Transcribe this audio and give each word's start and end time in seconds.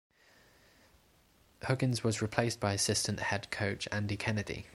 Huggins 1.61 2.03
was 2.03 2.23
replaced 2.23 2.59
by 2.59 2.73
assistant 2.73 3.19
head 3.19 3.51
coach 3.51 3.87
Andy 3.91 4.17
Kennedy. 4.17 4.65